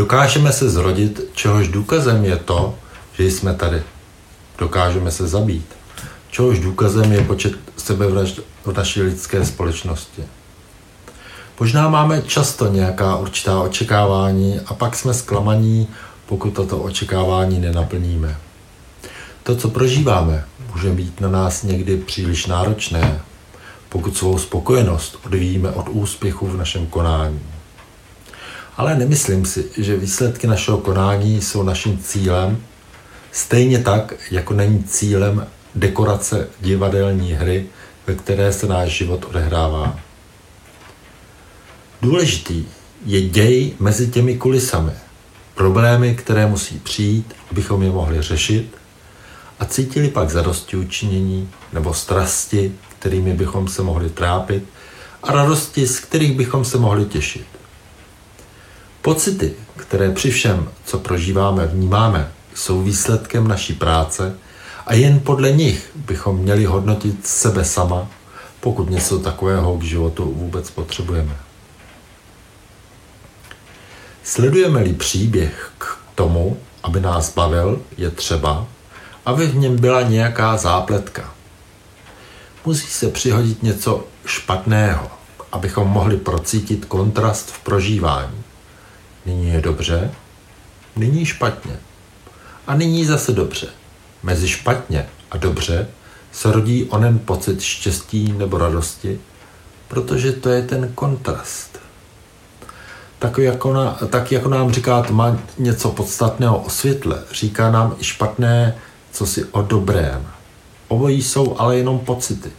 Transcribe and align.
Dokážeme 0.00 0.52
se 0.52 0.70
zrodit, 0.70 1.20
čehož 1.32 1.68
důkazem 1.68 2.24
je 2.24 2.36
to, 2.36 2.74
že 3.12 3.24
jsme 3.24 3.54
tady. 3.54 3.82
Dokážeme 4.58 5.10
se 5.10 5.26
zabít, 5.26 5.66
čehož 6.30 6.58
důkazem 6.58 7.12
je 7.12 7.24
počet 7.24 7.52
sebevražd 7.76 8.40
v 8.64 8.72
naší 8.72 9.02
lidské 9.02 9.44
společnosti. 9.44 10.24
Možná 11.60 11.88
máme 11.88 12.22
často 12.22 12.66
nějaká 12.66 13.16
určitá 13.16 13.60
očekávání 13.60 14.60
a 14.66 14.74
pak 14.74 14.96
jsme 14.96 15.14
zklamaní, 15.14 15.88
pokud 16.26 16.50
toto 16.50 16.78
očekávání 16.78 17.58
nenaplníme. 17.58 18.36
To, 19.42 19.56
co 19.56 19.68
prožíváme, 19.68 20.44
může 20.72 20.90
být 20.90 21.20
na 21.20 21.28
nás 21.28 21.62
někdy 21.62 21.96
příliš 21.96 22.46
náročné, 22.46 23.20
pokud 23.88 24.16
svou 24.16 24.38
spokojenost 24.38 25.18
odvíjíme 25.26 25.70
od 25.70 25.88
úspěchu 25.88 26.46
v 26.46 26.56
našem 26.56 26.86
konání. 26.86 27.59
Ale 28.80 28.96
nemyslím 28.96 29.44
si, 29.44 29.70
že 29.76 29.96
výsledky 29.96 30.46
našeho 30.46 30.78
konání 30.78 31.40
jsou 31.40 31.62
naším 31.62 31.98
cílem, 31.98 32.62
stejně 33.32 33.78
tak, 33.78 34.14
jako 34.30 34.54
není 34.54 34.84
cílem 34.84 35.46
dekorace 35.74 36.48
divadelní 36.60 37.32
hry, 37.32 37.66
ve 38.06 38.14
které 38.14 38.52
se 38.52 38.66
náš 38.66 38.88
život 38.90 39.26
odehrává. 39.28 39.98
Důležitý 42.02 42.64
je 43.06 43.20
děj 43.20 43.72
mezi 43.80 44.08
těmi 44.08 44.38
kulisami, 44.38 44.92
problémy, 45.54 46.14
které 46.14 46.46
musí 46.46 46.78
přijít, 46.78 47.34
abychom 47.50 47.82
je 47.82 47.90
mohli 47.90 48.22
řešit 48.22 48.76
a 49.58 49.64
cítili 49.64 50.08
pak 50.08 50.30
zadosti 50.30 50.76
učinění 50.76 51.48
nebo 51.72 51.94
strasti, 51.94 52.72
kterými 52.98 53.34
bychom 53.34 53.68
se 53.68 53.82
mohli 53.82 54.10
trápit 54.10 54.64
a 55.22 55.32
radosti, 55.32 55.86
z 55.86 56.00
kterých 56.00 56.36
bychom 56.36 56.64
se 56.64 56.78
mohli 56.78 57.04
těšit. 57.04 57.59
Pocity, 59.02 59.54
které 59.76 60.10
při 60.10 60.30
všem, 60.30 60.68
co 60.84 60.98
prožíváme, 60.98 61.66
vnímáme, 61.66 62.32
jsou 62.54 62.82
výsledkem 62.82 63.48
naší 63.48 63.74
práce 63.74 64.36
a 64.86 64.94
jen 64.94 65.20
podle 65.20 65.52
nich 65.52 65.90
bychom 65.94 66.36
měli 66.36 66.64
hodnotit 66.64 67.26
sebe 67.26 67.64
sama, 67.64 68.08
pokud 68.60 68.90
něco 68.90 69.18
takového 69.18 69.78
k 69.78 69.82
životu 69.82 70.32
vůbec 70.36 70.70
potřebujeme. 70.70 71.36
Sledujeme-li 74.22 74.92
příběh 74.92 75.72
k 75.78 75.98
tomu, 76.14 76.56
aby 76.82 77.00
nás 77.00 77.34
bavil, 77.34 77.82
je 77.96 78.10
třeba, 78.10 78.66
aby 79.26 79.46
v 79.46 79.56
něm 79.56 79.76
byla 79.76 80.02
nějaká 80.02 80.56
zápletka. 80.56 81.34
Musí 82.64 82.86
se 82.86 83.08
přihodit 83.08 83.62
něco 83.62 84.04
špatného, 84.26 85.10
abychom 85.52 85.88
mohli 85.88 86.16
procítit 86.16 86.84
kontrast 86.84 87.50
v 87.50 87.58
prožívání. 87.58 88.39
Nyní 89.26 89.48
je 89.48 89.60
dobře, 89.60 90.10
nyní 90.96 91.26
špatně. 91.26 91.76
A 92.66 92.74
nyní 92.74 93.04
zase 93.04 93.32
dobře. 93.32 93.68
Mezi 94.22 94.48
špatně 94.48 95.06
a 95.30 95.36
dobře 95.36 95.88
se 96.32 96.52
rodí 96.52 96.84
onen 96.84 97.18
pocit 97.18 97.60
štěstí 97.60 98.32
nebo 98.32 98.58
radosti, 98.58 99.20
protože 99.88 100.32
to 100.32 100.48
je 100.48 100.62
ten 100.62 100.92
kontrast. 100.94 101.78
Tak 103.18 103.38
jako, 103.38 103.72
na, 103.72 103.98
tak 104.10 104.32
jako 104.32 104.48
nám 104.48 104.72
říká 104.72 105.02
tma 105.02 105.38
něco 105.58 105.90
podstatného 105.90 106.58
o 106.58 106.70
světle, 106.70 107.22
říká 107.32 107.70
nám 107.70 107.96
i 107.98 108.04
špatné 108.04 108.74
co 109.12 109.26
si 109.26 109.44
o 109.44 109.62
dobrém. 109.62 110.26
Obojí 110.88 111.22
jsou 111.22 111.58
ale 111.58 111.76
jenom 111.76 111.98
pocity. 111.98 112.50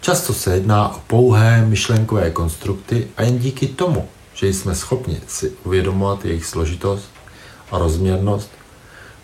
Často 0.00 0.34
se 0.34 0.54
jedná 0.54 0.88
o 0.88 1.00
pouhé 1.06 1.66
myšlenkové 1.66 2.30
konstrukty 2.30 3.08
a 3.16 3.22
jen 3.22 3.38
díky 3.38 3.66
tomu, 3.66 4.08
že 4.34 4.48
jsme 4.48 4.74
schopni 4.74 5.20
si 5.26 5.52
uvědomovat 5.64 6.24
jejich 6.24 6.46
složitost 6.46 7.10
a 7.70 7.78
rozměrnost, 7.78 8.50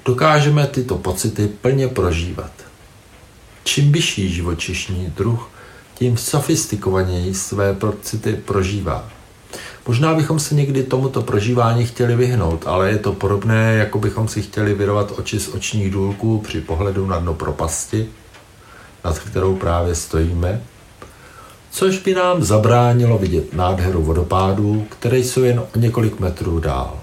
dokážeme 0.05 0.67
tyto 0.67 0.99
pocity 0.99 1.49
plně 1.49 1.89
prožívat. 1.89 2.53
Čím 3.65 3.93
vyšší 3.93 4.33
živočišní 4.33 5.13
druh, 5.17 5.49
tím 5.95 6.17
sofistikovaněji 6.17 7.35
své 7.35 7.75
pocity 7.75 8.33
prožívá. 8.33 9.11
Možná 9.87 10.15
bychom 10.15 10.39
se 10.39 10.55
někdy 10.55 10.83
tomuto 10.83 11.23
prožívání 11.23 11.87
chtěli 11.87 12.17
vyhnout, 12.17 12.67
ale 12.67 12.91
je 12.91 12.99
to 12.99 13.13
podobné, 13.13 13.75
jako 13.75 13.99
bychom 13.99 14.29
si 14.29 14.43
chtěli 14.43 14.75
vyrovat 14.75 15.19
oči 15.19 15.41
z 15.41 15.49
očních 15.49 15.91
důlků 15.91 16.39
při 16.39 16.61
pohledu 16.61 17.07
na 17.07 17.19
dno 17.19 17.35
propasti, 17.35 18.09
nad 19.05 19.19
kterou 19.19 19.57
právě 19.57 19.95
stojíme, 19.95 20.63
což 21.81 21.99
by 21.99 22.15
nám 22.15 22.45
zabránilo 22.45 23.19
vidět 23.19 23.55
nádheru 23.55 24.03
vodopádů, 24.03 24.87
které 24.89 25.19
jsou 25.19 25.43
jen 25.43 25.61
o 25.61 25.79
několik 25.79 26.21
metrů 26.21 26.61
dál. 26.61 27.01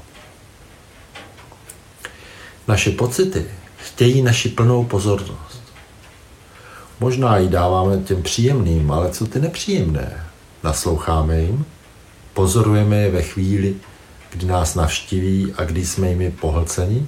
Naše 2.68 2.92
pocity 2.92 3.46
chtějí 3.78 4.22
naši 4.22 4.50
plnou 4.50 4.84
pozornost. 4.84 5.62
Možná 7.00 7.38
ji 7.38 7.50
dáváme 7.50 7.98
těm 7.98 8.24
příjemným, 8.24 8.92
ale 8.92 9.12
co 9.12 9.26
ty 9.26 9.40
nepříjemné? 9.40 10.24
Nasloucháme 10.64 11.42
jim? 11.42 11.66
Pozorujeme 12.34 12.98
je 12.98 13.12
ve 13.12 13.22
chvíli, 13.22 13.76
kdy 14.32 14.46
nás 14.46 14.76
navštíví 14.76 15.54
a 15.58 15.64
kdy 15.64 15.86
jsme 15.86 16.10
jimi 16.10 16.32
pohlceni? 16.32 17.08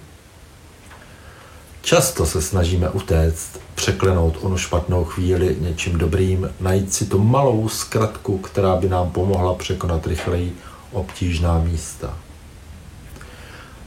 Často 1.90 2.26
se 2.26 2.42
snažíme 2.42 2.90
utéct, 2.90 3.60
překlenout 3.76 4.38
onu 4.42 4.58
špatnou 4.58 5.06
chvíli 5.06 5.58
něčím 5.60 5.98
dobrým, 5.98 6.50
najít 6.60 6.94
si 6.94 7.06
tu 7.06 7.24
malou 7.24 7.70
zkratku, 7.70 8.38
která 8.38 8.76
by 8.76 8.90
nám 8.90 9.10
pomohla 9.10 9.54
překonat 9.54 10.08
rychleji 10.08 10.56
obtížná 10.92 11.60
místa. 11.60 12.18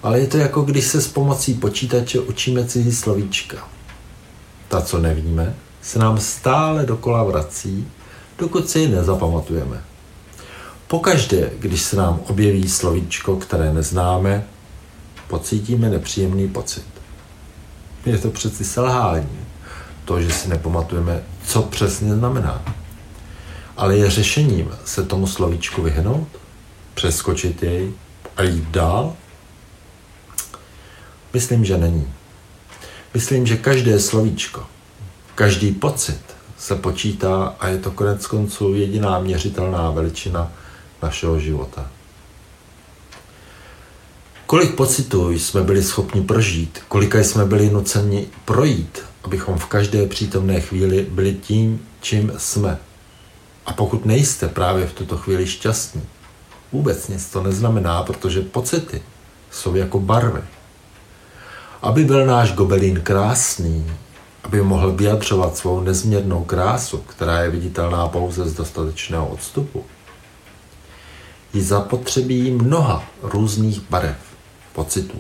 Ale 0.03 0.21
je 0.21 0.27
to 0.27 0.37
jako 0.37 0.63
když 0.63 0.85
se 0.85 1.01
s 1.01 1.09
pomocí 1.09 1.55
počítače 1.55 2.21
učíme 2.21 2.67
cizí 2.67 2.93
slovíčka. 2.93 3.69
Ta, 4.69 4.81
co 4.81 4.99
nevíme, 4.99 5.55
se 5.83 5.99
nám 5.99 6.19
stále 6.19 6.87
dokola 6.87 7.25
vrací, 7.25 7.89
dokud 8.39 8.71
si 8.71 8.79
ji 8.79 8.89
nezapamatujeme. 8.89 9.85
Pokaždé, 10.87 11.51
když 11.59 11.83
se 11.83 11.97
nám 11.97 12.21
objeví 12.29 12.69
slovíčko, 12.69 13.37
které 13.37 13.75
neznáme, 13.75 14.47
pocítíme 15.29 15.91
nepříjemný 15.91 16.49
pocit. 16.49 16.92
Je 18.07 18.19
to 18.19 18.31
přeci 18.31 18.65
selhání. 18.65 19.39
To, 20.05 20.21
že 20.21 20.31
si 20.33 20.49
nepamatujeme, 20.49 21.23
co 21.47 21.63
přesně 21.63 22.15
znamená. 22.15 22.63
Ale 23.77 23.97
je 23.97 24.11
řešením 24.11 24.71
se 24.85 25.05
tomu 25.05 25.27
slovíčku 25.27 25.83
vyhnout, 25.83 26.29
přeskočit 26.95 27.63
jej 27.63 27.93
a 28.37 28.43
jít 28.43 28.69
dál? 28.69 29.15
Myslím, 31.33 31.65
že 31.65 31.79
není. 31.79 32.13
Myslím, 33.15 33.47
že 33.47 33.57
každé 33.57 34.01
slovíčko, 34.01 34.67
každý 35.35 35.73
pocit 35.73 36.21
se 36.59 36.77
počítá 36.77 37.55
a 37.61 37.69
je 37.69 37.79
to 37.79 37.91
konec 37.91 38.27
konců 38.27 38.75
jediná 38.75 39.19
měřitelná 39.19 39.91
veličina 39.91 40.53
našeho 41.03 41.41
života. 41.41 41.91
Kolik 44.53 44.75
pocitů 44.75 45.31
jsme 45.31 45.63
byli 45.63 45.83
schopni 45.83 46.23
prožít, 46.23 46.83
kolika 46.89 47.19
jsme 47.19 47.45
byli 47.45 47.71
nuceni 47.71 48.27
projít, 48.45 49.03
abychom 49.25 49.59
v 49.59 49.67
každé 49.67 50.07
přítomné 50.07 50.61
chvíli 50.61 51.07
byli 51.11 51.35
tím, 51.35 51.83
čím 52.01 52.33
jsme. 52.37 52.79
A 53.67 53.73
pokud 53.73 54.07
nejste 54.07 54.49
právě 54.49 54.87
v 54.87 54.93
tuto 54.93 55.17
chvíli 55.17 55.47
šťastní, 55.47 56.03
vůbec 56.73 57.09
nic 57.09 57.31
to 57.31 57.43
neznamená, 57.43 58.03
protože 58.03 58.41
pocity 58.41 59.03
jsou 59.51 59.75
jako 59.75 60.01
barvy. 60.01 60.43
Aby 61.83 62.05
byl 62.05 62.27
náš 62.27 62.53
gobelín 62.53 63.01
krásný, 63.01 63.93
aby 64.45 64.63
mohl 64.63 64.93
vyjadřovat 64.93 65.57
svou 65.57 65.81
nezměrnou 65.81 66.45
krásu, 66.45 66.99
která 66.99 67.41
je 67.41 67.51
viditelná 67.51 68.09
pouze 68.09 68.49
z 68.49 68.55
dostatečného 68.55 69.27
odstupu, 69.29 69.85
je 71.55 71.63
zapotřebí 71.63 72.51
mnoha 72.51 73.05
různých 73.23 73.81
barev, 73.91 74.32
pocitů. 74.73 75.19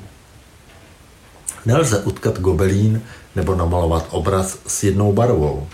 Nelze 1.66 1.98
utkat 1.98 2.38
gobelín 2.38 3.02
nebo 3.36 3.54
namalovat 3.54 4.06
obraz 4.10 4.58
s 4.66 4.82
jednou 4.82 5.12
barvou. 5.12 5.68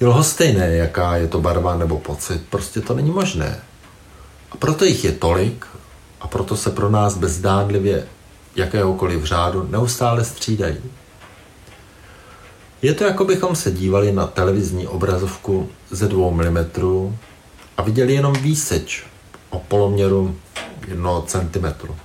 Je 0.00 0.06
lhostejné, 0.06 0.76
jaká 0.76 1.16
je 1.16 1.28
to 1.28 1.40
barva 1.40 1.76
nebo 1.76 1.98
pocit, 1.98 2.42
prostě 2.50 2.80
to 2.80 2.94
není 2.94 3.10
možné. 3.10 3.60
A 4.50 4.56
proto 4.56 4.84
jich 4.84 5.04
je 5.04 5.12
tolik 5.12 5.66
a 6.20 6.28
proto 6.28 6.56
se 6.56 6.70
pro 6.70 6.90
nás 6.90 7.16
bezdánlivě 7.16 8.06
jakéhokoliv 8.56 9.24
řádu 9.24 9.68
neustále 9.70 10.24
střídají. 10.24 10.78
Je 12.82 12.94
to 12.94 13.04
jako 13.04 13.24
bychom 13.24 13.56
se 13.56 13.70
dívali 13.70 14.12
na 14.12 14.26
televizní 14.26 14.86
obrazovku 14.86 15.68
ze 15.90 16.08
dvou 16.08 16.30
milimetrů 16.30 17.16
a 17.76 17.82
viděli 17.82 18.14
jenom 18.14 18.32
výseč 18.32 19.04
o 19.50 19.58
poloměru 19.58 20.36
jednoho 20.88 21.22
centimetru. 21.22 21.96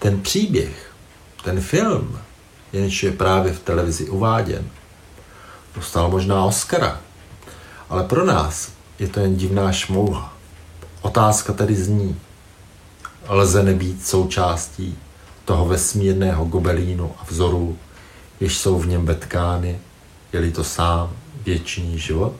Ten 0.00 0.20
příběh, 0.20 0.92
ten 1.44 1.60
film, 1.60 2.18
jenž 2.72 3.02
je 3.02 3.12
právě 3.12 3.52
v 3.52 3.60
televizi 3.60 4.08
uváděn, 4.08 4.70
dostal 5.74 6.10
možná 6.10 6.44
Oscara, 6.44 7.00
ale 7.88 8.04
pro 8.04 8.26
nás 8.26 8.72
je 8.98 9.08
to 9.08 9.20
jen 9.20 9.36
divná 9.36 9.72
šmouha. 9.72 10.36
Otázka 11.02 11.52
tedy 11.52 11.74
zní, 11.74 12.20
lze 13.28 13.62
nebýt 13.62 14.06
součástí 14.06 14.98
toho 15.44 15.66
vesmírného 15.66 16.44
gobelínu 16.44 17.14
a 17.18 17.24
vzoru, 17.24 17.78
jež 18.40 18.58
jsou 18.58 18.78
v 18.78 18.86
něm 18.86 19.06
vetkány, 19.06 19.78
je-li 20.32 20.52
to 20.52 20.64
sám 20.64 21.12
věčný 21.44 21.98
život? 21.98 22.34